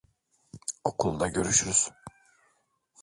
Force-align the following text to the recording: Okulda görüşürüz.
Okulda 0.83 1.27
görüşürüz. 1.27 1.89